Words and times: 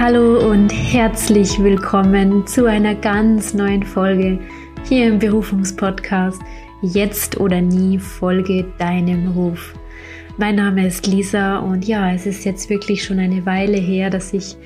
Hallo 0.00 0.50
und 0.50 0.70
herzlich 0.70 1.62
willkommen 1.62 2.46
zu 2.46 2.64
einer 2.64 2.94
ganz 2.94 3.52
neuen 3.52 3.82
Folge 3.82 4.38
hier 4.88 5.08
im 5.08 5.18
Berufungspodcast 5.18 6.40
Jetzt 6.80 7.38
oder 7.38 7.60
nie 7.60 7.98
folge 7.98 8.64
deinem 8.78 9.32
Ruf. 9.32 9.74
Mein 10.38 10.54
Name 10.54 10.86
ist 10.86 11.06
Lisa 11.06 11.58
und 11.58 11.86
ja, 11.86 12.14
es 12.14 12.24
ist 12.24 12.46
jetzt 12.46 12.70
wirklich 12.70 13.04
schon 13.04 13.18
eine 13.18 13.44
Weile 13.44 13.76
her, 13.76 14.08
dass 14.08 14.32
ich 14.32 14.56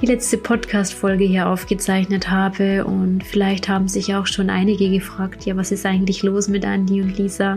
die 0.00 0.06
letzte 0.06 0.38
Podcast-Folge 0.38 1.24
hier 1.24 1.48
aufgezeichnet 1.48 2.30
habe 2.30 2.84
und 2.84 3.24
vielleicht 3.24 3.68
haben 3.68 3.88
sich 3.88 4.14
auch 4.14 4.28
schon 4.28 4.48
einige 4.48 4.90
gefragt, 4.90 5.44
ja, 5.44 5.56
was 5.56 5.72
ist 5.72 5.86
eigentlich 5.86 6.22
los 6.22 6.46
mit 6.46 6.64
Andy 6.64 7.02
und 7.02 7.18
Lisa? 7.18 7.56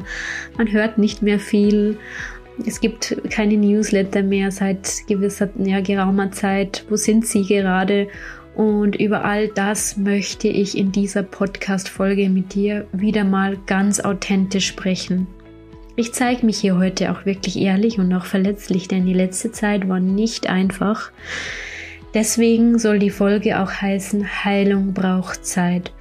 Man 0.57 0.71
hört 0.71 0.97
nicht 0.97 1.21
mehr 1.21 1.39
viel 1.39 1.99
es 2.65 2.79
gibt 2.79 3.15
keine 3.29 3.57
Newsletter 3.57 4.23
mehr 4.23 4.51
seit 4.51 5.07
gewisser, 5.07 5.49
ja, 5.57 5.81
geraumer 5.81 6.31
Zeit. 6.31 6.85
Wo 6.89 6.95
sind 6.95 7.25
sie 7.25 7.45
gerade? 7.45 8.07
Und 8.55 8.95
über 8.97 9.23
all 9.23 9.47
das 9.47 9.97
möchte 9.97 10.47
ich 10.47 10.77
in 10.77 10.91
dieser 10.91 11.23
Podcast-Folge 11.23 12.29
mit 12.29 12.53
dir 12.53 12.87
wieder 12.91 13.23
mal 13.23 13.57
ganz 13.65 13.99
authentisch 13.99 14.67
sprechen. 14.67 15.27
Ich 15.95 16.13
zeige 16.13 16.45
mich 16.45 16.57
hier 16.57 16.77
heute 16.77 17.11
auch 17.11 17.25
wirklich 17.25 17.57
ehrlich 17.57 17.99
und 17.99 18.13
auch 18.13 18.25
verletzlich, 18.25 18.87
denn 18.87 19.05
die 19.05 19.13
letzte 19.13 19.51
Zeit 19.51 19.87
war 19.87 19.99
nicht 19.99 20.47
einfach. 20.47 21.11
Deswegen 22.13 22.77
soll 22.77 22.99
die 22.99 23.09
Folge 23.09 23.61
auch 23.61 23.71
heißen, 23.71 24.43
Heilung 24.43 24.93
braucht 24.93 25.45
Zeit. 25.45 25.91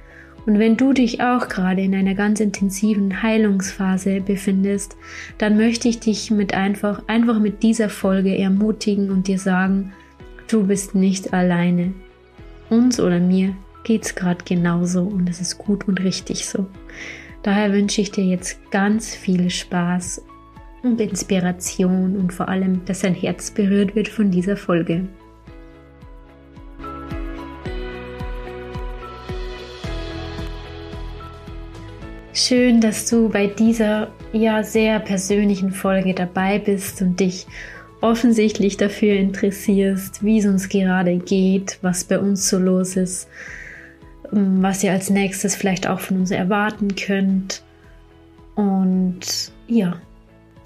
Und 0.45 0.57
wenn 0.57 0.75
du 0.75 0.91
dich 0.93 1.21
auch 1.21 1.47
gerade 1.49 1.81
in 1.81 1.93
einer 1.93 2.15
ganz 2.15 2.39
intensiven 2.39 3.21
Heilungsphase 3.21 4.21
befindest, 4.21 4.97
dann 5.37 5.55
möchte 5.55 5.87
ich 5.87 5.99
dich 5.99 6.31
mit 6.31 6.53
einfach, 6.53 7.03
einfach 7.07 7.39
mit 7.39 7.61
dieser 7.61 7.89
Folge 7.89 8.35
ermutigen 8.37 9.11
und 9.11 9.27
dir 9.27 9.37
sagen, 9.37 9.93
du 10.47 10.65
bist 10.65 10.95
nicht 10.95 11.33
alleine. 11.33 11.93
Uns 12.69 12.99
oder 12.99 13.19
mir 13.19 13.55
geht's 13.83 14.15
gerade 14.15 14.43
genauso 14.43 15.03
und 15.03 15.29
es 15.29 15.41
ist 15.41 15.57
gut 15.57 15.87
und 15.87 16.03
richtig 16.03 16.45
so. 16.45 16.65
Daher 17.43 17.73
wünsche 17.73 18.01
ich 18.01 18.11
dir 18.11 18.23
jetzt 18.23 18.59
ganz 18.71 19.15
viel 19.15 19.49
Spaß 19.49 20.23
und 20.83 20.99
Inspiration 21.01 22.17
und 22.17 22.33
vor 22.33 22.49
allem, 22.49 22.85
dass 22.85 23.01
dein 23.01 23.15
Herz 23.15 23.51
berührt 23.51 23.95
wird 23.95 24.07
von 24.07 24.31
dieser 24.31 24.57
Folge. 24.57 25.07
Schön, 32.51 32.81
dass 32.81 33.09
du 33.09 33.29
bei 33.29 33.47
dieser 33.47 34.11
ja 34.33 34.61
sehr 34.61 34.99
persönlichen 34.99 35.71
Folge 35.71 36.13
dabei 36.13 36.59
bist 36.59 37.01
und 37.01 37.17
dich 37.21 37.47
offensichtlich 38.01 38.75
dafür 38.75 39.13
interessierst, 39.13 40.21
wie 40.21 40.39
es 40.39 40.45
uns 40.45 40.67
gerade 40.67 41.15
geht, 41.15 41.79
was 41.81 42.03
bei 42.03 42.19
uns 42.19 42.49
so 42.49 42.59
los 42.59 42.97
ist, 42.97 43.29
ähm, 44.33 44.61
was 44.61 44.83
ihr 44.83 44.91
als 44.91 45.09
nächstes 45.09 45.55
vielleicht 45.55 45.87
auch 45.87 46.01
von 46.01 46.17
uns 46.17 46.31
erwarten 46.31 46.93
könnt. 46.97 47.63
Und 48.55 49.53
ja, 49.69 49.95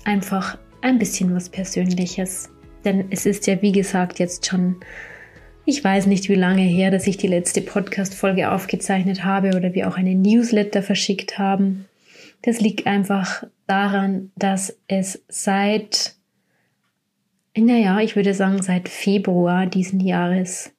einfach 0.06 0.58
ein 0.82 0.98
bisschen 0.98 1.36
was 1.36 1.50
Persönliches. 1.50 2.50
Denn 2.84 3.06
es 3.12 3.28
ist 3.28 3.46
ja, 3.46 3.62
wie 3.62 3.74
gesagt, 3.74 4.18
jetzt 4.18 4.48
schon 4.48 4.78
ich 5.66 5.84
weiß 5.84 6.06
nicht, 6.06 6.30
wie 6.30 6.36
lange 6.36 6.62
her, 6.62 6.92
dass 6.92 7.08
ich 7.08 7.18
die 7.18 7.28
letzte 7.28 7.62
Podcast-Folge 7.62 8.52
aufgezeichnet 8.52 9.24
habe 9.24 9.56
oder 9.56 9.74
wir 9.74 9.88
auch 9.88 9.98
eine 9.98 10.14
Newsletter 10.14 10.84
verschickt 10.84 11.40
haben. 11.40 11.86
Das 12.44 12.62
liegt 12.62 12.86
einfach 12.86 13.44
daran, 13.66 14.32
dass 14.36 14.78
es 14.88 15.24
seit, 15.28 16.16
naja, 17.58 18.00
ich 18.00 18.16
würde 18.16 18.36
sagen, 18.36 18.62
seit 18.62 18.90
Februar 18.90 19.66
diesen 19.66 20.00
Jahres 20.00 20.72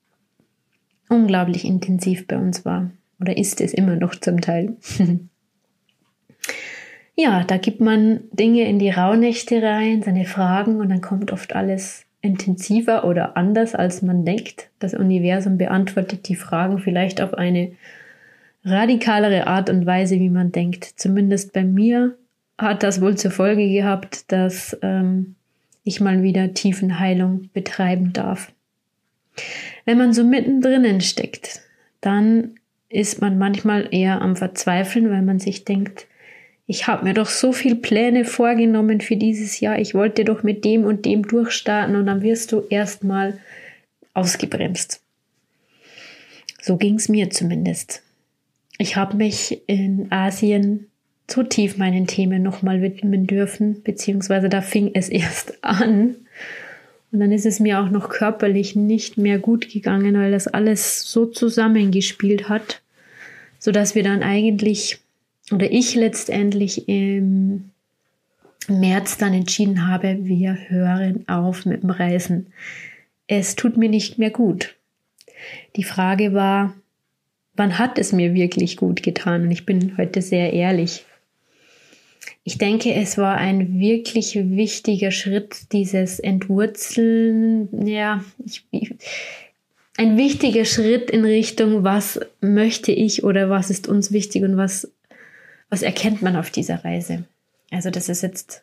unglaublich 1.09 1.65
intensiv 1.65 2.29
bei 2.29 2.37
uns 2.37 2.65
war. 2.65 2.91
Oder 3.21 3.37
ist 3.37 3.61
es 3.61 3.75
immer 3.75 3.97
noch 3.97 4.15
zum 4.15 4.41
Teil. 4.41 4.77
ja, 7.17 7.43
da 7.43 7.57
gibt 7.57 7.81
man 7.81 8.21
Dinge 8.31 8.69
in 8.69 8.79
die 8.79 8.91
Rauhnächte 8.91 9.61
rein, 9.63 10.03
seine 10.03 10.27
Fragen 10.27 10.81
und 10.81 10.91
dann 10.91 11.01
kommt 11.01 11.33
oft 11.33 11.57
alles 11.57 12.06
intensiver 12.27 13.05
oder 13.05 13.37
anders, 13.37 13.75
als 13.75 14.03
man 14.03 14.25
denkt. 14.25 14.69
Das 14.79 14.95
Universum 14.95 15.57
beantwortet 15.59 16.29
die 16.29 16.37
Fragen 16.37 16.79
vielleicht 16.79 17.21
auf 17.21 17.35
eine 17.35 17.73
radikalere 18.65 19.47
Art 19.47 19.71
und 19.71 19.87
Weise, 19.87 20.17
wie 20.19 20.31
man 20.31 20.53
denkt. 20.53 20.85
Zumindest 20.85 21.53
bei 21.53 21.65
mir 21.65 22.17
hat 22.59 22.83
das 22.83 23.01
wohl 23.01 23.17
zur 23.17 23.31
Folge 23.31 23.69
gehabt, 23.69 24.31
dass 24.33 24.77
ähm, 24.83 25.37
ich 25.85 26.01
mal 26.01 26.23
wieder 26.23 26.53
Tiefenheilung 26.53 27.49
betreiben 27.53 28.13
darf. 28.13 28.53
Wenn 29.85 29.99
man 29.99 30.13
so 30.13 30.25
mittendrin 30.25 31.01
steckt, 31.01 31.61
dann 32.01 32.57
ist 32.89 33.21
man 33.21 33.39
manchmal 33.39 33.89
eher 33.91 34.21
am 34.21 34.37
Verzweifeln, 34.37 35.11
weil 35.11 35.23
man 35.23 35.39
sich 35.39 35.65
denkt, 35.65 36.07
ich 36.67 36.89
habe 36.89 37.05
mir 37.05 37.15
doch 37.15 37.29
so 37.29 37.53
viel 37.53 37.77
Pläne 37.77 38.25
vorgenommen 38.25 39.01
für 39.01 39.17
dieses 39.17 39.61
Jahr. 39.61 39.79
Ich 39.79 39.95
wollte 39.95 40.25
doch 40.25 40.43
mit 40.43 40.65
dem 40.65 40.85
und 40.85 41.05
dem 41.05 41.27
durchstarten 41.27 41.95
und 41.95 42.07
dann 42.07 42.23
wirst 42.23 42.51
du 42.51 42.65
erstmal 42.69 43.39
ausgebremst. 44.15 45.01
So 46.61 46.77
ging 46.77 46.97
es 46.97 47.09
mir 47.09 47.31
zumindest. 47.31 48.03
Ich 48.79 48.97
habe 48.97 49.17
mich 49.17 49.63
in 49.69 50.11
Asien 50.11 50.89
zu 51.29 51.45
tief 51.45 51.77
meinen 51.77 52.09
Themen 52.09 52.43
nochmal 52.43 52.83
widmen 52.83 53.27
dürfen, 53.27 53.83
beziehungsweise 53.83 54.49
da 54.49 54.61
fing 54.61 54.91
es 54.95 55.09
erst 55.09 55.63
an. 55.63 56.17
Und 57.13 57.21
dann 57.21 57.31
ist 57.31 57.47
es 57.47 57.61
mir 57.61 57.81
auch 57.81 57.91
noch 57.91 58.09
körperlich 58.09 58.75
nicht 58.75 59.17
mehr 59.17 59.39
gut 59.39 59.73
gegangen, 59.73 60.17
weil 60.17 60.33
das 60.33 60.49
alles 60.49 61.05
so 61.05 61.27
zusammengespielt 61.27 62.49
hat, 62.49 62.83
sodass 63.61 63.95
wir 63.95 64.03
dann 64.03 64.25
eigentlich 64.25 64.99
oder 65.53 65.71
ich 65.71 65.95
letztendlich 65.95 66.89
im 66.89 67.71
März 68.69 69.19
dann 69.19 69.33
entschieden 69.33 69.87
habe, 69.89 70.19
wir 70.23 70.57
hören 70.69 71.25
auf 71.29 71.67
mit 71.67 71.83
dem 71.83 71.91
Reisen. 71.91 72.53
Es 73.29 73.55
tut 73.55 73.77
mir 73.77 73.89
nicht 73.89 74.19
mehr 74.19 74.31
gut. 74.31 74.75
Die 75.77 75.85
Frage 75.85 76.33
war, 76.33 76.75
wann 77.55 77.79
hat 77.79 77.99
es 77.99 78.13
mir 78.13 78.35
wirklich 78.35 78.77
gut 78.77 79.03
getan? 79.03 79.43
Und 79.43 79.51
ich 79.51 79.67
bin 79.67 79.97
heute 79.97 80.23
sehr 80.23 80.53
ehrlich. 80.53 81.05
Ich 82.45 82.59
denke, 82.59 82.95
es 82.95 83.19
war 83.19 83.37
ein 83.37 83.81
wirklich 83.81 84.37
wichtiger 84.37 85.11
Schritt, 85.11 85.73
dieses 85.73 86.21
Entwurzeln, 86.21 87.87
ja, 87.87 88.25
ich, 88.45 88.65
ein 89.97 90.17
wichtiger 90.17 90.65
Schritt 90.65 91.11
in 91.11 91.25
Richtung, 91.25 91.83
was 91.83 92.21
möchte 92.41 92.93
ich 92.93 93.25
oder 93.25 93.51
was 93.51 93.71
ist 93.71 93.89
uns 93.89 94.13
wichtig 94.13 94.45
und 94.45 94.57
was 94.57 94.93
was 95.71 95.83
erkennt 95.83 96.23
man 96.23 96.37
auf 96.37 96.51
dieser 96.51 96.85
Reise? 96.85 97.25
Also 97.71 97.91
das 97.91 98.09
ist 98.09 98.23
jetzt 98.23 98.63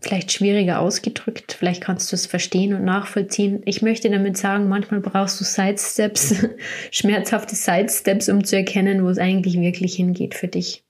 vielleicht 0.00 0.32
schwieriger 0.32 0.80
ausgedrückt, 0.80 1.56
vielleicht 1.58 1.82
kannst 1.82 2.12
du 2.12 2.16
es 2.16 2.26
verstehen 2.26 2.74
und 2.74 2.84
nachvollziehen. 2.84 3.62
Ich 3.64 3.80
möchte 3.80 4.10
damit 4.10 4.36
sagen, 4.36 4.68
manchmal 4.68 5.00
brauchst 5.00 5.40
du 5.40 5.44
Sidesteps, 5.44 6.46
schmerzhafte 6.90 7.54
Sidesteps, 7.54 8.28
um 8.28 8.44
zu 8.44 8.56
erkennen, 8.56 9.04
wo 9.04 9.08
es 9.08 9.18
eigentlich 9.18 9.58
wirklich 9.58 9.94
hingeht 9.94 10.34
für 10.34 10.48
dich. 10.48 10.84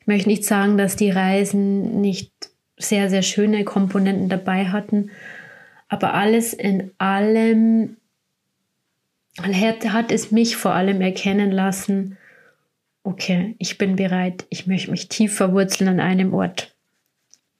Ich 0.00 0.06
möchte 0.06 0.28
nicht 0.28 0.44
sagen, 0.44 0.78
dass 0.78 0.96
die 0.96 1.10
Reisen 1.10 2.00
nicht 2.00 2.32
sehr, 2.78 3.10
sehr 3.10 3.22
schöne 3.22 3.64
Komponenten 3.64 4.28
dabei 4.28 4.68
hatten, 4.68 5.10
aber 5.88 6.14
alles 6.14 6.54
in 6.54 6.90
allem 6.98 7.96
hat 9.42 10.10
es 10.10 10.30
mich 10.30 10.56
vor 10.56 10.72
allem 10.72 11.00
erkennen 11.00 11.52
lassen, 11.52 12.16
okay, 13.08 13.56
ich 13.58 13.78
bin 13.78 13.96
bereit, 13.96 14.44
ich 14.50 14.66
möchte 14.66 14.90
mich 14.90 15.08
tief 15.08 15.34
verwurzeln 15.34 15.88
an 15.88 16.00
einem 16.00 16.34
Ort 16.34 16.76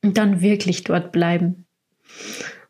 und 0.03 0.19
dann 0.19 0.43
wirklich 0.43 0.85
dort 0.85 1.11
bleiben. 1.11 1.65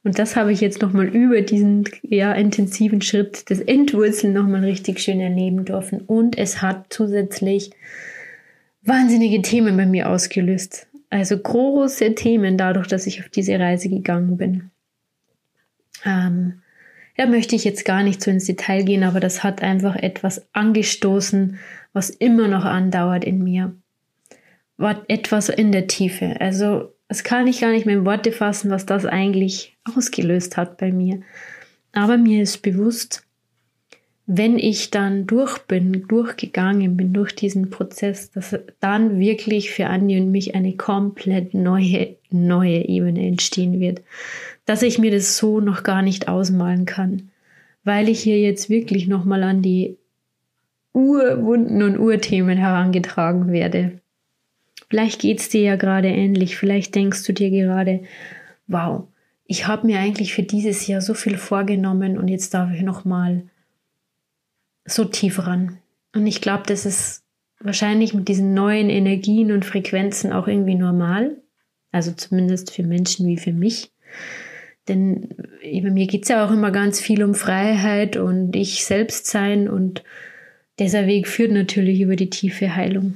Und 0.05 0.21
das 0.21 0.37
habe 0.37 0.53
ich 0.53 0.61
jetzt 0.61 0.81
nochmal 0.81 1.07
über 1.07 1.43
diesen 1.43 1.85
ja, 2.03 2.33
intensiven 2.33 3.03
Schritt 3.03 3.51
des 3.51 3.61
Entwurzeln 3.61 4.33
nochmal 4.33 4.65
richtig 4.65 5.01
schön 5.01 5.21
erleben 5.21 5.65
dürfen. 5.65 6.01
Und 6.03 6.39
es 6.39 6.63
hat 6.63 6.87
zusätzlich 6.91 7.73
wahnsinnige 8.83 9.43
Themen 9.43 9.77
bei 9.77 9.85
mir 9.85 10.09
ausgelöst. 10.09 10.87
Also 11.11 11.37
große 11.37 12.15
Themen 12.15 12.57
dadurch, 12.57 12.87
dass 12.87 13.09
ich 13.09 13.21
auf 13.21 13.29
diese 13.29 13.59
Reise 13.59 13.89
gegangen 13.89 14.37
bin. 14.37 14.71
Ähm, 16.05 16.63
da 17.19 17.27
möchte 17.27 17.57
ich 17.57 17.65
jetzt 17.65 17.85
gar 17.85 18.05
nicht 18.05 18.23
so 18.23 18.31
ins 18.31 18.45
Detail 18.45 18.85
gehen, 18.85 19.03
aber 19.03 19.19
das 19.19 19.43
hat 19.43 19.61
einfach 19.61 19.97
etwas 19.97 20.47
angestoßen, 20.55 21.59
was 21.93 22.11
immer 22.11 22.47
noch 22.47 22.65
andauert 22.65 23.25
in 23.25 23.43
mir. 23.43 23.75
War 24.77 25.03
etwas 25.09 25.49
in 25.49 25.73
der 25.73 25.89
Tiefe. 25.89 26.41
Also, 26.41 26.95
es 27.09 27.25
kann 27.25 27.49
ich 27.49 27.61
gar 27.61 27.73
nicht 27.73 27.87
mehr 27.87 27.97
in 27.97 28.05
Worte 28.05 28.31
fassen, 28.31 28.71
was 28.71 28.87
das 28.87 29.05
eigentlich 29.05 29.77
ausgelöst 29.97 30.57
hat 30.57 30.79
bei 30.79 30.93
mir. 30.93 31.23
Aber 31.91 32.19
mir 32.19 32.41
ist 32.41 32.63
bewusst, 32.63 33.27
wenn 34.27 34.57
ich 34.57 34.91
dann 34.91 35.27
durch 35.27 35.59
bin, 35.59 36.07
durchgegangen 36.07 36.97
bin 36.97 37.13
durch 37.13 37.35
diesen 37.35 37.71
Prozess, 37.71 38.31
dass 38.31 38.57
dann 38.79 39.19
wirklich 39.19 39.71
für 39.71 39.87
Andi 39.87 40.21
und 40.21 40.31
mich 40.31 40.55
eine 40.55 40.77
komplett 40.77 41.53
neue, 41.53 42.18
neue 42.31 42.89
Ebene 42.89 43.27
entstehen 43.27 43.81
wird. 43.81 44.03
Dass 44.65 44.83
ich 44.83 44.99
mir 44.99 45.11
das 45.11 45.37
so 45.37 45.61
noch 45.61 45.83
gar 45.83 46.03
nicht 46.03 46.29
ausmalen 46.29 46.85
kann. 46.85 47.31
Weil 47.85 48.09
ich 48.09 48.21
hier 48.21 48.41
jetzt 48.41 48.69
wirklich 48.69 49.07
nochmal 49.07 49.43
an 49.43 49.63
die 49.63 49.97
Urwunden 50.93 51.83
und 51.83 51.99
Urthemen 51.99 52.59
herangetragen 52.59 53.53
werde. 53.53 54.01
Vielleicht 54.89 55.21
geht 55.21 55.41
es 55.41 55.49
dir 55.49 55.63
ja 55.63 55.77
gerade 55.77 56.09
ähnlich. 56.09 56.57
Vielleicht 56.57 56.95
denkst 56.95 57.25
du 57.25 57.33
dir 57.33 57.51
gerade, 57.51 58.03
wow, 58.67 59.05
ich 59.45 59.67
habe 59.67 59.87
mir 59.87 59.99
eigentlich 59.99 60.35
für 60.35 60.43
dieses 60.43 60.87
Jahr 60.87 61.01
so 61.01 61.15
viel 61.15 61.37
vorgenommen 61.37 62.19
und 62.19 62.29
jetzt 62.29 62.53
darf 62.55 62.71
ich 62.73 62.83
nochmal 62.83 63.45
so 64.85 65.05
tief 65.05 65.47
ran. 65.47 65.79
Und 66.15 66.27
ich 66.27 66.41
glaube, 66.41 66.65
das 66.67 66.87
ist 66.87 67.23
wahrscheinlich 67.61 68.15
mit 68.15 68.29
diesen 68.29 68.55
neuen 68.55 68.91
Energien 68.91 69.53
und 69.53 69.65
Frequenzen 69.65 70.33
auch 70.33 70.49
irgendwie 70.49 70.75
normal. 70.75 71.37
Also 71.93 72.13
zumindest 72.13 72.73
für 72.73 72.83
Menschen 72.83 73.27
wie 73.27 73.39
für 73.39 73.53
mich. 73.53 73.91
Denn 74.89 75.29
bei 75.63 75.91
mir 75.91 76.07
geht 76.07 76.23
es 76.23 76.29
ja 76.29 76.47
auch 76.47 76.51
immer 76.51 76.71
ganz 76.71 77.01
viel 77.01 77.23
um 77.23 77.35
Freiheit 77.35 78.17
und 78.17 78.57
ich 78.57 78.85
selbst 78.85 79.27
sein 79.27 79.69
und 79.69 80.03
dieser 80.79 81.07
Weg 81.07 81.29
führt 81.29 81.53
natürlich 81.53 82.01
über 82.01 82.17
die 82.17 82.31
tiefe 82.31 82.75
Heilung. 82.75 83.15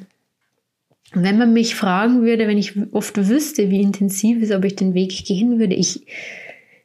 Und 1.14 1.22
wenn 1.22 1.38
man 1.38 1.52
mich 1.52 1.74
fragen 1.74 2.22
würde, 2.22 2.46
wenn 2.46 2.58
ich 2.58 2.74
oft 2.92 3.16
wüsste, 3.28 3.70
wie 3.70 3.82
intensiv 3.82 4.42
es, 4.42 4.50
ob 4.50 4.64
ich 4.64 4.76
den 4.76 4.94
Weg 4.94 5.24
gehen 5.24 5.58
würde, 5.58 5.74
ich, 5.74 6.06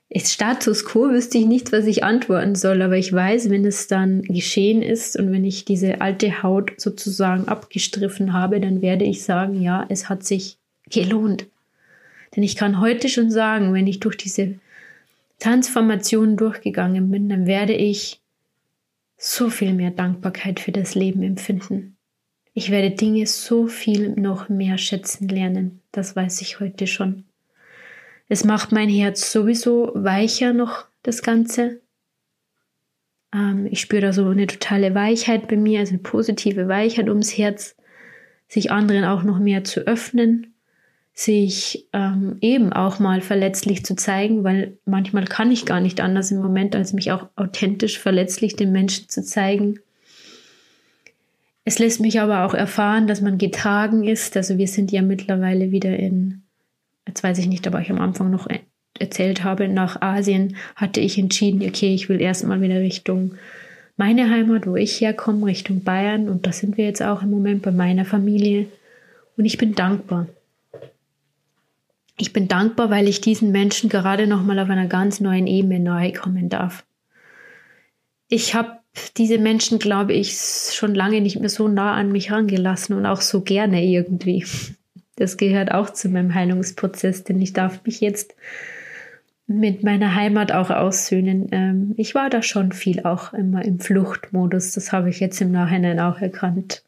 ist 0.09 0.31
Status 0.31 0.85
quo, 0.85 1.09
wüsste 1.09 1.37
ich 1.37 1.45
nicht, 1.45 1.71
was 1.71 1.85
ich 1.85 2.03
antworten 2.03 2.55
soll, 2.55 2.81
aber 2.81 2.97
ich 2.97 3.11
weiß, 3.11 3.49
wenn 3.49 3.65
es 3.65 3.87
dann 3.87 4.21
geschehen 4.23 4.81
ist 4.81 5.17
und 5.17 5.31
wenn 5.31 5.45
ich 5.45 5.65
diese 5.65 6.01
alte 6.01 6.43
Haut 6.43 6.73
sozusagen 6.77 7.47
abgestriffen 7.47 8.33
habe, 8.33 8.59
dann 8.59 8.81
werde 8.81 9.05
ich 9.05 9.23
sagen, 9.23 9.61
ja, 9.61 9.85
es 9.89 10.09
hat 10.09 10.23
sich 10.23 10.57
gelohnt. 10.89 11.47
Denn 12.37 12.43
ich 12.43 12.55
kann 12.55 12.79
heute 12.79 13.09
schon 13.09 13.31
sagen, 13.31 13.73
wenn 13.73 13.87
ich 13.87 13.99
durch 13.99 14.15
diese 14.15 14.59
Transformation 15.39 16.37
durchgegangen 16.37 17.09
bin, 17.09 17.29
dann 17.29 17.47
werde 17.47 17.73
ich 17.73 18.21
so 19.17 19.49
viel 19.49 19.73
mehr 19.73 19.89
Dankbarkeit 19.89 20.59
für 20.59 20.71
das 20.71 20.93
Leben 20.93 21.23
empfinden. 21.23 21.97
Ich 22.53 22.69
werde 22.69 22.91
Dinge 22.91 23.25
so 23.25 23.65
viel 23.65 24.09
noch 24.09 24.49
mehr 24.49 24.77
schätzen 24.77 25.27
lernen. 25.27 25.81
Das 25.91 26.15
weiß 26.15 26.41
ich 26.41 26.59
heute 26.59 26.85
schon. 26.85 27.23
Es 28.29 28.43
macht 28.43 28.71
mein 28.71 28.89
Herz 28.89 29.31
sowieso 29.31 29.91
weicher 29.95 30.53
noch, 30.53 30.85
das 31.01 31.23
Ganze. 31.23 31.81
Ähm, 33.33 33.67
ich 33.71 33.81
spüre 33.81 34.01
da 34.01 34.13
so 34.13 34.27
eine 34.27 34.45
totale 34.45 34.93
Weichheit 34.93 35.47
bei 35.47 35.57
mir, 35.57 35.79
also 35.79 35.93
eine 35.93 36.03
positive 36.03 36.67
Weichheit 36.67 37.09
ums 37.09 37.35
Herz, 37.35 37.75
sich 38.47 38.69
anderen 38.69 39.05
auch 39.05 39.23
noch 39.23 39.39
mehr 39.39 39.63
zu 39.63 39.79
öffnen, 39.87 40.53
sich 41.19 41.87
ähm, 41.93 42.37
eben 42.41 42.71
auch 42.71 42.99
mal 42.99 43.21
verletzlich 43.21 43.83
zu 43.83 43.95
zeigen, 43.95 44.43
weil 44.43 44.77
manchmal 44.85 45.25
kann 45.25 45.51
ich 45.51 45.65
gar 45.65 45.81
nicht 45.81 45.99
anders 45.99 46.29
im 46.29 46.37
Moment, 46.37 46.75
als 46.75 46.93
mich 46.93 47.11
auch 47.11 47.27
authentisch 47.35 47.97
verletzlich 47.97 48.55
den 48.55 48.71
Menschen 48.71 49.09
zu 49.09 49.23
zeigen. 49.23 49.79
Es 51.65 51.79
lässt 51.79 51.99
mich 52.01 52.19
aber 52.19 52.45
auch 52.45 52.53
erfahren, 52.53 53.07
dass 53.07 53.21
man 53.21 53.39
getragen 53.39 54.03
ist. 54.03 54.37
Also 54.37 54.59
wir 54.59 54.67
sind 54.67 54.91
ja 54.91 55.01
mittlerweile 55.01 55.71
wieder 55.71 55.97
in 55.97 56.43
jetzt 57.07 57.23
weiß 57.23 57.39
ich 57.39 57.47
nicht, 57.47 57.65
aber 57.65 57.81
ich 57.81 57.89
am 57.89 57.99
Anfang 57.99 58.29
noch 58.29 58.47
erzählt 58.99 59.43
habe, 59.43 59.67
nach 59.67 60.01
Asien 60.01 60.55
hatte 60.75 60.99
ich 60.99 61.17
entschieden, 61.17 61.67
okay, 61.67 61.95
ich 61.95 62.09
will 62.09 62.21
erstmal 62.21 62.61
wieder 62.61 62.79
Richtung 62.79 63.35
meine 63.95 64.29
Heimat, 64.29 64.67
wo 64.67 64.75
ich 64.75 65.01
herkomme, 65.01 65.47
Richtung 65.47 65.83
Bayern. 65.83 66.29
Und 66.29 66.45
da 66.45 66.51
sind 66.51 66.77
wir 66.77 66.85
jetzt 66.85 67.01
auch 67.01 67.23
im 67.23 67.31
Moment 67.31 67.63
bei 67.63 67.71
meiner 67.71 68.05
Familie. 68.05 68.67
Und 69.35 69.45
ich 69.45 69.57
bin 69.57 69.73
dankbar. 69.73 70.27
Ich 72.19 72.33
bin 72.33 72.47
dankbar, 72.47 72.89
weil 72.89 73.07
ich 73.07 73.21
diesen 73.21 73.51
Menschen 73.51 73.89
gerade 73.89 74.25
nochmal 74.25 74.59
auf 74.59 74.69
einer 74.69 74.87
ganz 74.87 75.19
neuen 75.19 75.45
Ebene 75.45 75.79
nahe 75.79 76.11
kommen 76.13 76.49
darf. 76.49 76.83
Ich 78.27 78.55
habe 78.55 78.79
diese 79.17 79.37
Menschen, 79.37 79.77
glaube 79.77 80.13
ich, 80.13 80.37
schon 80.73 80.95
lange 80.95 81.21
nicht 81.21 81.39
mehr 81.39 81.49
so 81.49 81.67
nah 81.67 81.93
an 81.93 82.11
mich 82.11 82.31
rangelassen 82.31 82.95
und 82.95 83.05
auch 83.05 83.21
so 83.21 83.41
gerne 83.41 83.85
irgendwie. 83.85 84.45
Das 85.15 85.37
gehört 85.37 85.71
auch 85.71 85.91
zu 85.91 86.09
meinem 86.09 86.33
Heilungsprozess, 86.33 87.23
denn 87.23 87.41
ich 87.41 87.53
darf 87.53 87.83
mich 87.85 88.01
jetzt 88.01 88.35
mit 89.47 89.83
meiner 89.83 90.13
Heimat 90.13 90.51
auch 90.51 90.69
aussöhnen. 90.69 91.47
Ähm, 91.51 91.93
ich 91.97 92.13
war 92.15 92.29
da 92.29 92.41
schon 92.41 92.71
viel 92.73 93.03
auch 93.03 93.33
immer 93.33 93.63
im 93.63 93.79
Fluchtmodus. 93.79 94.73
Das 94.73 94.91
habe 94.91 95.09
ich 95.09 95.19
jetzt 95.19 95.39
im 95.41 95.51
Nachhinein 95.51 95.99
auch 95.99 96.19
erkannt. 96.19 96.83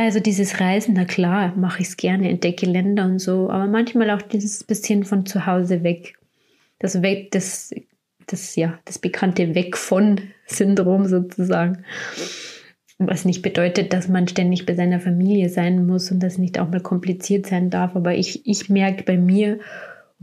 Also 0.00 0.18
dieses 0.18 0.60
Reisen, 0.60 0.94
na 0.94 1.04
klar, 1.04 1.54
mache 1.56 1.82
ich 1.82 1.88
es 1.88 1.96
gerne, 1.98 2.30
entdecke 2.30 2.64
Länder 2.64 3.04
und 3.04 3.18
so, 3.18 3.50
aber 3.50 3.66
manchmal 3.66 4.08
auch 4.08 4.22
dieses 4.22 4.64
bisschen 4.64 5.04
von 5.04 5.26
zu 5.26 5.44
Hause 5.44 5.82
weg. 5.82 6.18
Das 6.78 7.02
weg, 7.02 7.30
das, 7.32 7.74
das, 8.26 8.56
ja, 8.56 8.78
das 8.86 8.98
bekannte 8.98 9.54
Weg 9.54 9.76
von 9.76 10.18
Syndrom 10.46 11.04
sozusagen. 11.06 11.84
Was 12.96 13.26
nicht 13.26 13.42
bedeutet, 13.42 13.92
dass 13.92 14.08
man 14.08 14.26
ständig 14.26 14.64
bei 14.64 14.74
seiner 14.74 15.00
Familie 15.00 15.50
sein 15.50 15.86
muss 15.86 16.10
und 16.10 16.20
das 16.20 16.38
nicht 16.38 16.58
auch 16.58 16.70
mal 16.70 16.80
kompliziert 16.80 17.44
sein 17.44 17.68
darf. 17.68 17.94
Aber 17.94 18.14
ich, 18.14 18.46
ich 18.46 18.70
merke 18.70 19.02
bei 19.02 19.18
mir, 19.18 19.58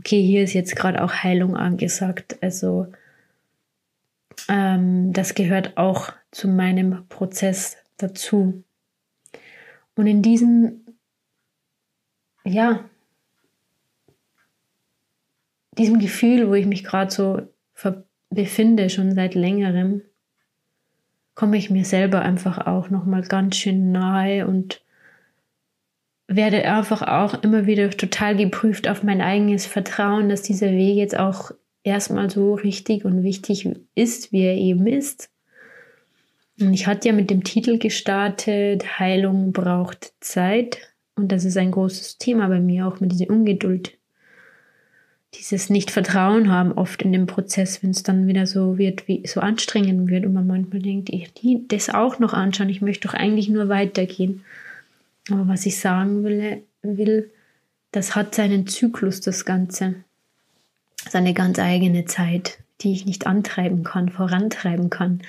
okay, 0.00 0.20
hier 0.20 0.42
ist 0.42 0.54
jetzt 0.54 0.74
gerade 0.74 1.04
auch 1.04 1.12
Heilung 1.22 1.56
angesagt. 1.56 2.36
Also 2.40 2.88
ähm, 4.48 5.12
das 5.12 5.34
gehört 5.34 5.76
auch 5.76 6.10
zu 6.32 6.48
meinem 6.48 7.06
Prozess 7.08 7.76
dazu. 7.96 8.64
Und 9.98 10.06
in 10.06 10.22
diesem, 10.22 10.84
ja, 12.44 12.88
diesem 15.76 15.98
Gefühl, 15.98 16.48
wo 16.48 16.54
ich 16.54 16.66
mich 16.66 16.84
gerade 16.84 17.10
so 17.10 17.40
befinde, 18.30 18.90
schon 18.90 19.16
seit 19.16 19.34
längerem, 19.34 20.02
komme 21.34 21.56
ich 21.56 21.70
mir 21.70 21.84
selber 21.84 22.22
einfach 22.22 22.64
auch 22.64 22.90
noch 22.90 23.06
mal 23.06 23.22
ganz 23.22 23.56
schön 23.56 23.90
nahe 23.90 24.46
und 24.46 24.84
werde 26.28 26.62
einfach 26.70 27.02
auch 27.02 27.42
immer 27.42 27.66
wieder 27.66 27.90
total 27.90 28.36
geprüft 28.36 28.86
auf 28.86 29.02
mein 29.02 29.20
eigenes 29.20 29.66
Vertrauen, 29.66 30.28
dass 30.28 30.42
dieser 30.42 30.70
Weg 30.70 30.94
jetzt 30.94 31.18
auch 31.18 31.50
erstmal 31.82 32.30
so 32.30 32.54
richtig 32.54 33.04
und 33.04 33.24
wichtig 33.24 33.68
ist, 33.96 34.30
wie 34.30 34.42
er 34.42 34.54
eben 34.54 34.86
ist. 34.86 35.28
Und 36.60 36.74
ich 36.74 36.86
hatte 36.86 37.08
ja 37.08 37.14
mit 37.14 37.30
dem 37.30 37.44
Titel 37.44 37.78
gestartet, 37.78 38.98
Heilung 38.98 39.52
braucht 39.52 40.12
Zeit. 40.20 40.78
Und 41.14 41.32
das 41.32 41.44
ist 41.44 41.56
ein 41.56 41.70
großes 41.70 42.18
Thema 42.18 42.48
bei 42.48 42.60
mir, 42.60 42.86
auch 42.86 43.00
mit 43.00 43.12
dieser 43.12 43.30
Ungeduld, 43.30 43.98
dieses 45.34 45.68
Nicht-Vertrauen 45.68 46.50
haben 46.50 46.72
oft 46.72 47.02
in 47.02 47.12
dem 47.12 47.26
Prozess, 47.26 47.82
wenn 47.82 47.90
es 47.90 48.02
dann 48.02 48.26
wieder 48.26 48.46
so 48.46 48.78
wird, 48.78 49.06
wie 49.08 49.26
so 49.26 49.40
anstrengend 49.40 50.08
wird 50.10 50.24
und 50.24 50.32
man 50.32 50.46
manchmal 50.46 50.80
denkt, 50.80 51.10
ich 51.10 51.32
die 51.34 51.66
das 51.68 51.90
auch 51.90 52.18
noch 52.18 52.32
anschauen, 52.32 52.70
ich 52.70 52.80
möchte 52.80 53.08
doch 53.08 53.14
eigentlich 53.14 53.48
nur 53.48 53.68
weitergehen. 53.68 54.44
Aber 55.30 55.46
was 55.46 55.66
ich 55.66 55.78
sagen 55.78 56.24
will, 56.24 56.62
will, 56.82 57.30
das 57.92 58.16
hat 58.16 58.34
seinen 58.34 58.66
Zyklus, 58.66 59.20
das 59.20 59.44
Ganze. 59.44 59.96
Seine 61.08 61.34
ganz 61.34 61.58
eigene 61.58 62.06
Zeit, 62.06 62.58
die 62.80 62.92
ich 62.92 63.06
nicht 63.06 63.26
antreiben 63.26 63.82
kann, 63.82 64.08
vorantreiben 64.08 64.90
kann. 64.90 65.20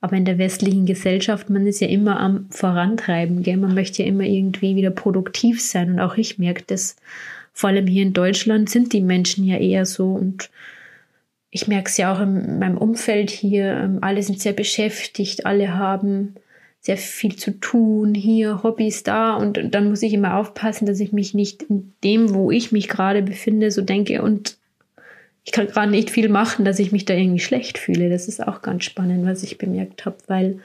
Aber 0.00 0.16
in 0.16 0.24
der 0.24 0.38
westlichen 0.38 0.86
Gesellschaft, 0.86 1.50
man 1.50 1.66
ist 1.66 1.80
ja 1.80 1.88
immer 1.88 2.20
am 2.20 2.46
Vorantreiben, 2.50 3.42
gell? 3.42 3.56
man 3.56 3.74
möchte 3.74 4.02
ja 4.02 4.08
immer 4.08 4.24
irgendwie 4.24 4.76
wieder 4.76 4.90
produktiv 4.90 5.60
sein. 5.60 5.92
Und 5.92 6.00
auch 6.00 6.16
ich 6.16 6.38
merke 6.38 6.64
das. 6.66 6.96
Vor 7.52 7.70
allem 7.70 7.86
hier 7.86 8.02
in 8.02 8.12
Deutschland 8.12 8.70
sind 8.70 8.92
die 8.92 9.00
Menschen 9.00 9.44
ja 9.44 9.58
eher 9.58 9.84
so. 9.84 10.12
Und 10.12 10.50
ich 11.50 11.68
merke 11.68 11.88
es 11.88 11.96
ja 11.98 12.12
auch 12.12 12.20
in 12.20 12.58
meinem 12.58 12.78
Umfeld 12.78 13.30
hier, 13.30 13.76
ähm, 13.76 13.98
alle 14.00 14.22
sind 14.22 14.40
sehr 14.40 14.54
beschäftigt, 14.54 15.44
alle 15.44 15.74
haben 15.74 16.34
sehr 16.80 16.96
viel 16.96 17.36
zu 17.36 17.52
tun, 17.60 18.14
hier 18.14 18.62
Hobbys 18.64 19.04
da. 19.04 19.34
Und 19.34 19.60
dann 19.72 19.88
muss 19.88 20.02
ich 20.02 20.14
immer 20.14 20.36
aufpassen, 20.36 20.86
dass 20.86 20.98
ich 20.98 21.12
mich 21.12 21.34
nicht 21.34 21.62
in 21.62 21.92
dem, 22.02 22.34
wo 22.34 22.50
ich 22.50 22.72
mich 22.72 22.88
gerade 22.88 23.22
befinde, 23.22 23.70
so 23.70 23.82
denke. 23.82 24.22
Und 24.22 24.56
ich 25.44 25.52
kann 25.52 25.66
gerade 25.66 25.90
nicht 25.90 26.10
viel 26.10 26.28
machen, 26.28 26.64
dass 26.64 26.78
ich 26.78 26.92
mich 26.92 27.04
da 27.04 27.14
irgendwie 27.14 27.40
schlecht 27.40 27.78
fühle. 27.78 28.08
Das 28.08 28.28
ist 28.28 28.46
auch 28.46 28.62
ganz 28.62 28.84
spannend, 28.84 29.26
was 29.26 29.42
ich 29.42 29.58
bemerkt 29.58 30.04
habe, 30.06 30.18
weil 30.28 30.60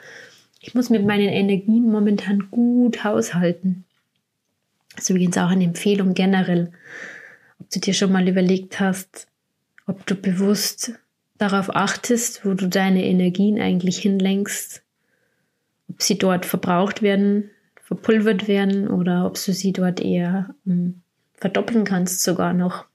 ich 0.62 0.76
muss 0.76 0.90
mit 0.90 1.06
meinen 1.06 1.30
Energien 1.30 1.90
momentan 1.90 2.50
gut 2.52 3.04
haushalten. 3.04 3.86
Das 4.96 5.04
ist 5.04 5.10
übrigens 5.10 5.38
auch 5.38 5.50
eine 5.50 5.64
Empfehlung 5.64 6.14
generell, 6.14 6.72
ob 7.60 7.70
du 7.70 7.80
dir 7.80 7.94
schon 7.94 8.12
mal 8.12 8.28
überlegt 8.28 8.80
hast, 8.80 9.28
ob 9.86 10.06
du 10.06 10.16
bewusst 10.16 10.94
darauf 11.38 11.76
achtest, 11.76 12.46
wo 12.46 12.54
du 12.54 12.68
deine 12.68 13.06
Energien 13.06 13.60
eigentlich 13.60 14.00
hinlenkst, 14.00 14.84
ob 15.90 16.02
sie 16.02 16.18
dort 16.18 16.46
verbraucht 16.46 17.02
werden, 17.02 17.50
verpulvert 17.84 18.48
werden 18.48 18.88
oder 18.88 19.26
ob 19.26 19.36
du 19.36 19.54
sie 19.54 19.72
dort 19.72 20.02
eher 20.02 20.54
ähm, 20.66 21.02
verdoppeln 21.36 21.84
kannst 21.84 22.24
sogar 22.24 22.54
noch. 22.54 22.86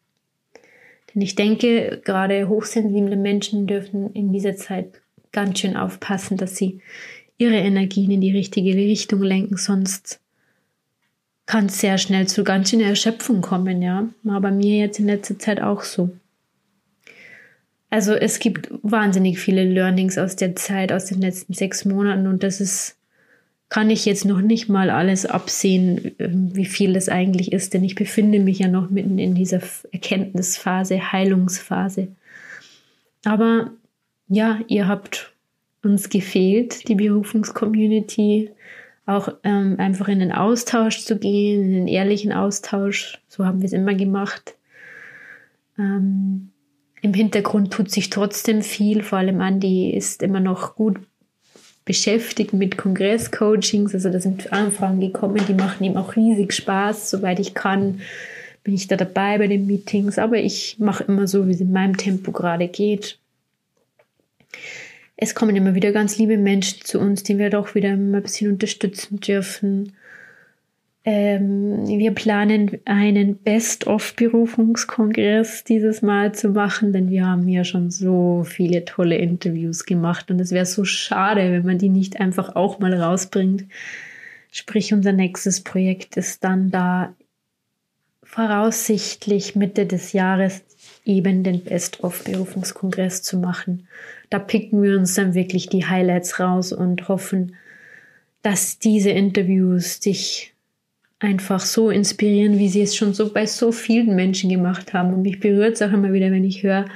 Denn 1.15 1.23
ich 1.23 1.35
denke, 1.35 2.01
gerade 2.05 2.49
hochsensible 2.49 3.17
Menschen 3.17 3.67
dürfen 3.67 4.13
in 4.15 4.33
dieser 4.33 4.57
Zeit 4.57 5.01
ganz 5.33 5.59
schön 5.59 5.77
aufpassen, 5.77 6.37
dass 6.37 6.57
sie 6.57 6.81
ihre 7.39 7.57
Energien 7.57 8.11
in 8.11 8.21
die 8.21 8.33
richtige 8.33 8.75
Richtung 8.75 9.23
lenken, 9.23 9.57
sonst 9.57 10.21
kann 11.47 11.67
es 11.67 11.81
sehr 11.81 11.99
schnell 11.99 12.29
zu 12.29 12.45
ganz 12.45 12.71
schöner 12.71 12.87
Erschöpfung 12.87 13.41
kommen, 13.41 13.83
ja. 13.83 14.09
War 14.23 14.41
bei 14.41 14.51
mir 14.51 14.79
jetzt 14.79 14.99
in 14.99 15.07
letzter 15.07 15.39
Zeit 15.39 15.61
auch 15.61 15.83
so. 15.83 16.11
Also 17.91 18.15
es 18.15 18.39
gibt 18.39 18.71
wahnsinnig 18.83 19.39
viele 19.39 19.65
Learnings 19.65 20.17
aus 20.17 20.37
der 20.37 20.57
Zeit, 20.57 20.93
aus 20.93 21.07
den 21.07 21.21
letzten 21.21 21.53
sechs 21.53 21.85
Monaten 21.85 22.27
und 22.27 22.43
das 22.43 22.61
ist, 22.61 22.97
kann 23.73 23.89
ich 23.89 24.05
jetzt 24.05 24.27
noch 24.27 24.43
nicht 24.43 24.69
mal 24.69 24.91
alles 24.91 25.25
absehen, 25.25 26.15
ähm, 26.19 26.55
wie 26.55 26.67
viel 26.67 26.93
das 26.93 27.09
eigentlich 27.09 27.53
ist, 27.53 27.73
denn 27.73 27.83
ich 27.83 27.95
befinde 27.95 28.39
mich 28.39 28.59
ja 28.59 28.69
noch 28.69 28.91
mitten 28.91 29.19
in 29.19 29.35
dieser 29.35 29.61
Erkenntnisphase, 29.91 31.11
Heilungsphase. 31.11 32.09
Aber 33.25 33.71
ja, 34.29 34.61
ihr 34.69 34.89
habt 34.89 35.33
uns 35.83 36.11
gefehlt, 36.11 36.87
die 36.87 36.97
Berufungscommunity, 36.97 38.51
auch 39.07 39.31
ähm, 39.43 39.77
einfach 39.79 40.09
in 40.09 40.19
den 40.19 40.33
Austausch 40.33 41.07
zu 41.07 41.17
gehen, 41.17 41.65
in 41.65 41.73
den 41.73 41.89
ehrlichen 41.89 42.31
Austausch. 42.35 43.23
So 43.27 43.47
haben 43.47 43.63
wir 43.63 43.67
es 43.67 43.73
immer 43.73 43.95
gemacht. 43.95 44.55
Ähm, 45.79 46.51
Im 47.01 47.15
Hintergrund 47.15 47.73
tut 47.73 47.91
sich 47.91 48.11
trotzdem 48.11 48.61
viel. 48.61 49.03
Vor 49.03 49.17
allem 49.17 49.41
Andi 49.41 49.93
ist 49.93 50.23
immer 50.23 50.41
noch 50.41 50.77
gut 50.77 50.99
beschäftigt 51.85 52.53
mit 52.53 52.77
Kongresscoachings. 52.77 53.95
Also 53.95 54.11
da 54.11 54.21
sind 54.21 54.53
Anfragen 54.53 55.01
gekommen, 55.01 55.45
die 55.49 55.55
machen 55.55 55.85
ihm 55.85 55.97
auch 55.97 56.17
riesig 56.17 56.53
Spaß. 56.53 57.11
Soweit 57.11 57.41
ich 57.41 57.55
kann, 57.55 58.01
bin 58.65 58.75
ich 58.75 58.89
da 58.89 58.97
dabei 58.97 59.39
bei 59.39 59.47
den 59.47 59.67
Meetings. 59.67 60.19
Aber 60.19 60.37
ich 60.37 60.77
mache 60.79 61.05
immer 61.05 61.27
so, 61.27 61.49
wie 61.49 61.53
es 61.53 61.61
in 61.61 61.73
meinem 61.73 61.97
Tempo 61.97 62.33
gerade 62.33 62.69
geht 62.69 63.19
es 65.23 65.37
kommen 65.37 65.55
immer 65.55 65.77
wieder 65.77 65.93
ganz 65.93 66.19
liebe 66.19 66.37
Menschen 66.37 66.85
zu 66.85 66.99
uns, 66.99 67.23
die 67.23 67.39
wir 67.39 67.49
doch 67.49 67.77
wieder 67.77 67.91
ein 67.91 68.11
bisschen 68.23 68.51
unterstützen 68.51 69.21
dürfen. 69.21 69.93
Ähm, 71.05 71.85
wir 71.87 72.13
planen 72.13 72.79
einen 72.85 73.37
Best-of-Berufungskongress 73.37 75.65
dieses 75.65 76.01
Mal 76.01 76.33
zu 76.33 76.51
machen, 76.51 76.93
denn 76.93 77.11
wir 77.11 77.27
haben 77.27 77.49
ja 77.49 77.65
schon 77.65 77.91
so 77.91 78.45
viele 78.47 78.85
tolle 78.85 79.17
Interviews 79.17 79.85
gemacht 79.85 80.31
und 80.31 80.41
es 80.41 80.53
wäre 80.53 80.65
so 80.65 80.85
schade, 80.85 81.51
wenn 81.51 81.67
man 81.67 81.79
die 81.79 81.89
nicht 81.89 82.21
einfach 82.21 82.55
auch 82.55 82.79
mal 82.79 82.95
rausbringt. 82.95 83.65
Sprich, 84.53 84.95
unser 84.95 85.11
nächstes 85.13 85.63
Projekt 85.63 86.17
ist 86.17 86.45
dann 86.45 86.71
da 86.71 87.13
voraussichtlich 88.23 89.57
Mitte 89.57 89.87
des 89.87 90.13
Jahres 90.13 90.63
eben 91.05 91.43
den 91.43 91.65
Best-of-Berufungskongress 91.65 93.23
zu 93.23 93.39
machen. 93.39 93.89
Da 94.31 94.39
picken 94.39 94.83
wir 94.83 94.97
uns 94.97 95.15
dann 95.15 95.35
wirklich 95.35 95.69
die 95.69 95.85
Highlights 95.85 96.39
raus 96.39 96.73
und 96.73 97.09
hoffen, 97.09 97.57
dass 98.43 98.79
diese 98.79 99.11
Interviews 99.11 100.01
dich 100.01 100.52
einfach 101.23 101.61
so 101.61 101.91
inspirieren, 101.91 102.59
wie 102.59 102.69
sie 102.69 102.83
es 102.83 102.97
schon 102.97 103.15
so 103.15 103.33
bei 103.33 103.47
so 103.47 103.73
vielen 103.73 104.17
Menschen 104.17 104.51
gemacht 104.51 104.93
haben. 104.93 105.15
Und 105.15 105.23
mich 105.23 105.41
berührt 105.41 105.75
es 105.75 105.83
auch 105.83 105.93
immer 105.93 106.13
wieder, 106.13 106.31
wenn 106.31 106.45
ich 106.45 106.63
höre, 106.63 106.87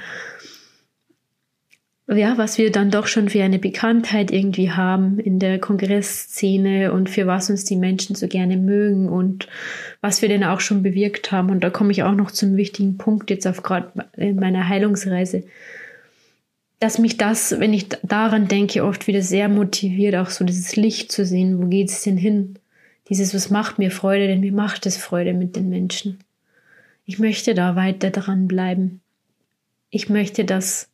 ja, 2.09 2.37
was 2.37 2.57
wir 2.57 2.71
dann 2.71 2.89
doch 2.89 3.07
schon 3.07 3.27
für 3.27 3.43
eine 3.43 3.59
Bekanntheit 3.59 4.31
irgendwie 4.31 4.71
haben 4.71 5.19
in 5.19 5.39
der 5.39 5.59
Kongressszene 5.59 6.93
und 6.93 7.09
für 7.09 7.27
was 7.27 7.49
uns 7.49 7.65
die 7.65 7.75
Menschen 7.75 8.15
so 8.15 8.27
gerne 8.27 8.55
mögen 8.55 9.09
und 9.09 9.47
was 9.99 10.21
wir 10.21 10.29
denn 10.29 10.45
auch 10.45 10.61
schon 10.61 10.83
bewirkt 10.83 11.33
haben. 11.33 11.49
Und 11.49 11.63
da 11.63 11.69
komme 11.69 11.91
ich 11.91 12.03
auch 12.03 12.15
noch 12.15 12.31
zum 12.31 12.55
wichtigen 12.55 12.97
Punkt 12.97 13.29
jetzt 13.29 13.45
auf 13.45 13.61
gerade 13.61 13.91
in 14.15 14.37
meiner 14.37 14.69
Heilungsreise, 14.69 15.43
dass 16.79 16.97
mich 16.97 17.17
das, 17.17 17.59
wenn 17.59 17.73
ich 17.73 17.89
daran 18.03 18.47
denke, 18.47 18.85
oft 18.85 19.07
wieder 19.07 19.21
sehr 19.21 19.49
motiviert, 19.49 20.15
auch 20.15 20.29
so 20.29 20.45
dieses 20.45 20.77
Licht 20.77 21.11
zu 21.11 21.25
sehen. 21.25 21.61
Wo 21.61 21.67
geht 21.67 21.89
es 21.89 22.03
denn 22.03 22.17
hin? 22.17 22.57
Dieses, 23.09 23.33
was 23.33 23.49
macht 23.49 23.79
mir 23.79 23.91
Freude? 23.91 24.27
Denn 24.27 24.41
mir 24.41 24.51
macht 24.51 24.85
es 24.85 24.97
Freude 24.97 25.33
mit 25.33 25.55
den 25.55 25.69
Menschen. 25.69 26.19
Ich 27.05 27.19
möchte 27.19 27.53
da 27.53 27.75
weiter 27.75 28.11
dran 28.11 28.47
bleiben. 28.47 29.01
Ich 29.89 30.09
möchte, 30.09 30.43
dass 30.43 30.89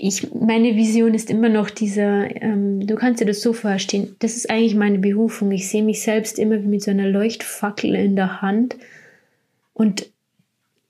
ich, 0.00 0.32
meine 0.32 0.76
Vision 0.76 1.14
ist 1.14 1.30
immer 1.30 1.48
noch 1.48 1.68
dieser, 1.70 2.42
ähm, 2.42 2.86
du 2.86 2.94
kannst 2.94 3.20
dir 3.20 3.26
das 3.26 3.42
so 3.42 3.52
vorstellen, 3.52 4.16
das 4.20 4.36
ist 4.36 4.48
eigentlich 4.48 4.74
meine 4.74 4.98
Berufung. 4.98 5.50
Ich 5.52 5.68
sehe 5.68 5.82
mich 5.82 6.02
selbst 6.02 6.38
immer 6.38 6.62
wie 6.62 6.68
mit 6.68 6.82
so 6.82 6.90
einer 6.90 7.08
Leuchtfackel 7.08 7.94
in 7.94 8.16
der 8.16 8.40
Hand 8.40 8.76
und 9.74 10.08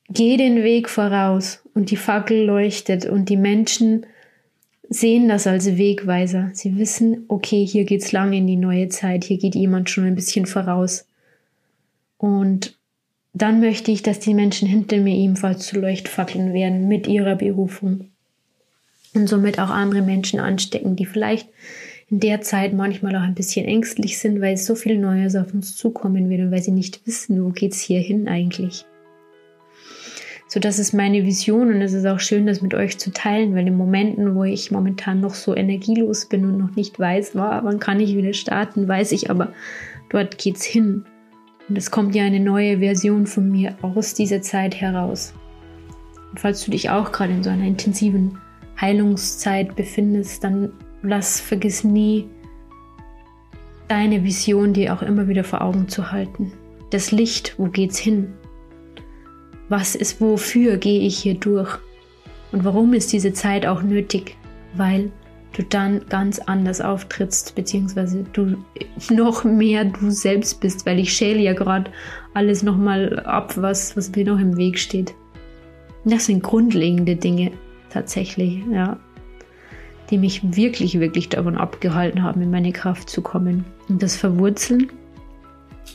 gehe 0.08 0.36
den 0.36 0.62
Weg 0.62 0.88
voraus 0.88 1.62
und 1.74 1.90
die 1.90 1.96
Fackel 1.96 2.44
leuchtet 2.44 3.06
und 3.06 3.28
die 3.28 3.36
Menschen 3.36 4.06
sehen 4.92 5.28
das 5.28 5.46
als 5.46 5.76
Wegweiser. 5.78 6.50
Sie 6.52 6.76
wissen, 6.76 7.24
okay, 7.28 7.64
hier 7.64 7.84
geht's 7.84 8.12
lang 8.12 8.32
in 8.32 8.46
die 8.46 8.56
neue 8.56 8.88
Zeit, 8.88 9.24
hier 9.24 9.38
geht 9.38 9.54
jemand 9.54 9.90
schon 9.90 10.04
ein 10.04 10.14
bisschen 10.14 10.46
voraus. 10.46 11.06
Und 12.18 12.76
dann 13.32 13.60
möchte 13.60 13.90
ich, 13.90 14.02
dass 14.02 14.20
die 14.20 14.34
Menschen 14.34 14.68
hinter 14.68 14.98
mir 14.98 15.16
ebenfalls 15.16 15.66
zu 15.66 15.80
Leuchtfackeln 15.80 16.52
werden 16.52 16.88
mit 16.88 17.06
ihrer 17.06 17.36
Berufung 17.36 18.10
und 19.14 19.28
somit 19.28 19.58
auch 19.58 19.70
andere 19.70 20.02
Menschen 20.02 20.38
anstecken, 20.38 20.96
die 20.96 21.06
vielleicht 21.06 21.48
in 22.10 22.20
der 22.20 22.42
Zeit 22.42 22.74
manchmal 22.74 23.16
auch 23.16 23.22
ein 23.22 23.34
bisschen 23.34 23.64
ängstlich 23.64 24.18
sind, 24.18 24.42
weil 24.42 24.58
so 24.58 24.74
viel 24.74 24.98
Neues 24.98 25.34
auf 25.34 25.54
uns 25.54 25.76
zukommen 25.76 26.28
wird 26.28 26.42
und 26.42 26.50
weil 26.50 26.62
sie 26.62 26.70
nicht 26.70 27.06
wissen, 27.06 27.42
wo 27.42 27.48
geht's 27.48 27.80
hier 27.80 28.00
hin 28.00 28.28
eigentlich. 28.28 28.84
So, 30.52 30.60
das 30.60 30.78
ist 30.78 30.92
meine 30.92 31.24
Vision 31.24 31.72
und 31.72 31.80
es 31.80 31.94
ist 31.94 32.04
auch 32.04 32.20
schön, 32.20 32.44
das 32.44 32.60
mit 32.60 32.74
euch 32.74 32.98
zu 32.98 33.10
teilen, 33.10 33.54
weil 33.54 33.66
in 33.66 33.74
Momenten, 33.74 34.34
wo 34.34 34.44
ich 34.44 34.70
momentan 34.70 35.18
noch 35.18 35.32
so 35.32 35.56
energielos 35.56 36.26
bin 36.26 36.44
und 36.44 36.58
noch 36.58 36.76
nicht 36.76 37.00
weiß, 37.00 37.34
wann 37.34 37.78
kann 37.78 38.00
ich 38.00 38.14
wieder 38.14 38.34
starten, 38.34 38.86
weiß 38.86 39.12
ich 39.12 39.30
aber, 39.30 39.54
dort 40.10 40.36
geht's 40.36 40.62
hin. 40.62 41.06
Und 41.70 41.78
es 41.78 41.90
kommt 41.90 42.14
ja 42.14 42.24
eine 42.24 42.38
neue 42.38 42.80
Version 42.80 43.26
von 43.26 43.50
mir 43.50 43.78
aus 43.80 44.12
dieser 44.12 44.42
Zeit 44.42 44.74
heraus. 44.74 45.32
Und 46.30 46.40
falls 46.40 46.62
du 46.62 46.70
dich 46.70 46.90
auch 46.90 47.12
gerade 47.12 47.32
in 47.32 47.42
so 47.42 47.48
einer 47.48 47.64
intensiven 47.64 48.36
Heilungszeit 48.78 49.74
befindest, 49.74 50.44
dann 50.44 50.70
lass, 51.02 51.40
vergiss 51.40 51.82
nie, 51.82 52.28
deine 53.88 54.22
Vision 54.22 54.74
dir 54.74 54.92
auch 54.92 55.00
immer 55.00 55.28
wieder 55.28 55.44
vor 55.44 55.62
Augen 55.62 55.88
zu 55.88 56.12
halten. 56.12 56.52
Das 56.90 57.10
Licht, 57.10 57.54
wo 57.56 57.68
geht's 57.68 57.96
hin? 57.96 58.34
Was 59.72 59.94
ist, 59.94 60.20
wofür 60.20 60.76
gehe 60.76 61.00
ich 61.00 61.16
hier 61.16 61.32
durch? 61.32 61.78
Und 62.52 62.62
warum 62.62 62.92
ist 62.92 63.10
diese 63.10 63.32
Zeit 63.32 63.64
auch 63.64 63.82
nötig? 63.82 64.36
Weil 64.74 65.10
du 65.56 65.62
dann 65.62 66.04
ganz 66.10 66.38
anders 66.40 66.82
auftrittst, 66.82 67.54
beziehungsweise 67.54 68.26
du 68.34 68.58
noch 69.10 69.44
mehr 69.44 69.86
du 69.86 70.10
selbst 70.10 70.60
bist, 70.60 70.84
weil 70.84 70.98
ich 70.98 71.14
schäle 71.14 71.40
ja 71.40 71.54
gerade 71.54 71.90
alles 72.34 72.62
nochmal 72.62 73.20
ab, 73.20 73.54
was, 73.56 73.96
was 73.96 74.14
mir 74.14 74.26
noch 74.26 74.38
im 74.38 74.58
Weg 74.58 74.78
steht. 74.78 75.14
Das 76.04 76.26
sind 76.26 76.42
grundlegende 76.42 77.16
Dinge 77.16 77.52
tatsächlich, 77.88 78.58
ja, 78.70 78.98
die 80.10 80.18
mich 80.18 80.54
wirklich, 80.54 81.00
wirklich 81.00 81.30
davon 81.30 81.56
abgehalten 81.56 82.22
haben, 82.22 82.42
in 82.42 82.50
meine 82.50 82.72
Kraft 82.72 83.08
zu 83.08 83.22
kommen. 83.22 83.64
Und 83.88 84.02
das 84.02 84.16
Verwurzeln 84.16 84.92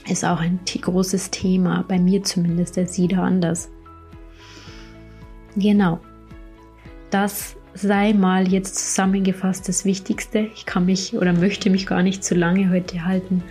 ist 0.10 0.26
auch 0.26 0.40
ein 0.40 0.60
großes 0.66 1.32
Thema, 1.32 1.84
bei 1.88 2.00
mir 2.00 2.24
zumindest, 2.24 2.78
der 2.78 2.88
sieht 2.88 3.18
anders. 3.18 3.70
Genau. 5.56 6.00
Das 7.10 7.56
sei 7.74 8.14
mal 8.14 8.48
jetzt 8.48 8.76
zusammengefasst 8.76 9.68
das 9.68 9.86
Wichtigste. 9.86 10.40
Ich 10.56 10.66
kann 10.66 10.86
mich 10.86 11.16
oder 11.16 11.34
möchte 11.34 11.70
mich 11.70 11.86
gar 11.86 12.04
nicht 12.04 12.24
zu 12.24 12.36
lange 12.36 12.70
heute 12.70 13.06
halten 13.06 13.44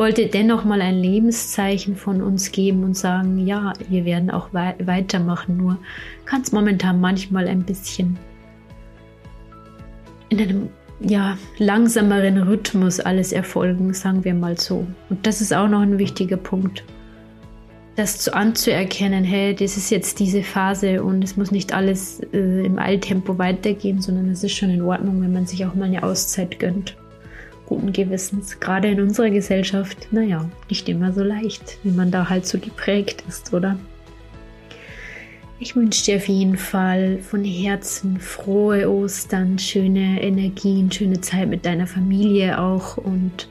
wollte 0.00 0.28
dennoch 0.28 0.64
mal 0.64 0.80
ein 0.80 0.98
Lebenszeichen 0.98 1.94
von 1.94 2.22
uns 2.22 2.52
geben 2.52 2.84
und 2.84 2.96
sagen, 2.96 3.46
ja, 3.46 3.74
wir 3.90 4.06
werden 4.06 4.30
auch 4.30 4.48
wei 4.54 4.74
weitermachen, 4.78 5.58
nur 5.58 5.76
kann 6.24 6.40
es 6.40 6.52
momentan 6.52 7.02
manchmal 7.02 7.46
ein 7.46 7.64
bisschen 7.64 8.18
in 10.30 10.40
einem 10.40 10.68
ja, 11.00 11.38
langsameren 11.58 12.38
Rhythmus 12.42 13.00
alles 13.00 13.32
erfolgen, 13.32 13.92
sagen 13.94 14.24
wir 14.24 14.34
mal 14.34 14.58
so. 14.58 14.86
Und 15.08 15.26
das 15.26 15.40
ist 15.40 15.54
auch 15.54 15.68
noch 15.68 15.80
ein 15.80 15.98
wichtiger 15.98 16.36
Punkt. 16.36 16.84
Das 17.96 18.18
zu 18.18 18.34
anzuerkennen, 18.34 19.24
hey, 19.24 19.54
das 19.54 19.76
ist 19.76 19.90
jetzt 19.90 20.20
diese 20.20 20.42
Phase 20.42 21.02
und 21.02 21.22
es 21.24 21.36
muss 21.36 21.50
nicht 21.50 21.74
alles 21.74 22.20
äh, 22.32 22.64
im 22.64 22.78
Eiltempo 22.78 23.38
weitergehen, 23.38 24.00
sondern 24.00 24.30
es 24.30 24.44
ist 24.44 24.54
schon 24.54 24.70
in 24.70 24.82
Ordnung, 24.82 25.20
wenn 25.22 25.32
man 25.32 25.46
sich 25.46 25.66
auch 25.66 25.74
mal 25.74 25.86
eine 25.86 26.02
Auszeit 26.02 26.58
gönnt 26.58 26.96
guten 27.70 27.92
Gewissens, 27.92 28.58
gerade 28.58 28.88
in 28.88 29.00
unserer 29.00 29.30
Gesellschaft, 29.30 30.08
naja, 30.10 30.50
nicht 30.68 30.88
immer 30.88 31.12
so 31.12 31.22
leicht, 31.22 31.78
wie 31.84 31.92
man 31.92 32.10
da 32.10 32.28
halt 32.28 32.44
so 32.44 32.58
geprägt 32.58 33.22
ist, 33.28 33.54
oder? 33.54 33.78
Ich 35.62 35.76
wünsche 35.76 36.06
dir 36.06 36.16
auf 36.16 36.26
jeden 36.26 36.56
Fall 36.56 37.18
von 37.18 37.44
Herzen 37.44 38.18
frohe 38.18 38.90
Ostern, 38.90 39.58
schöne 39.58 40.22
Energien, 40.22 40.90
schöne 40.90 41.20
Zeit 41.20 41.50
mit 41.50 41.66
deiner 41.66 41.86
Familie 41.86 42.58
auch 42.58 42.96
und 42.96 43.46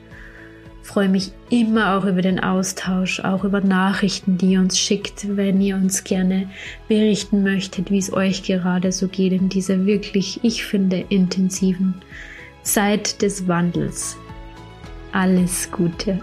freue 0.82 1.08
mich 1.08 1.30
immer 1.50 1.96
auch 1.96 2.04
über 2.04 2.20
den 2.20 2.40
Austausch, 2.40 3.20
auch 3.20 3.44
über 3.44 3.60
Nachrichten, 3.60 4.38
die 4.38 4.54
ihr 4.54 4.60
uns 4.60 4.76
schickt, 4.76 5.36
wenn 5.36 5.60
ihr 5.60 5.76
uns 5.76 6.02
gerne 6.02 6.50
berichten 6.88 7.44
möchtet, 7.44 7.92
wie 7.92 7.98
es 7.98 8.12
euch 8.12 8.42
gerade 8.42 8.90
so 8.90 9.06
geht 9.06 9.32
in 9.32 9.48
dieser 9.48 9.86
wirklich, 9.86 10.40
ich 10.42 10.64
finde, 10.64 11.04
intensiven 11.10 11.94
Zeit 12.64 13.22
des 13.22 13.46
Wandels. 13.46 14.16
Alles 15.12 15.70
Gute. 15.70 16.20